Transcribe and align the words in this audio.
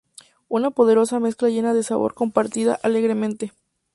Una 0.49 0.71
poderosa 0.71 1.19
mezcla 1.19 1.47
llena 1.49 1.75
de 1.75 1.83
sabor 1.83 2.15
compartida 2.15 2.79
alegremente. 2.81 3.53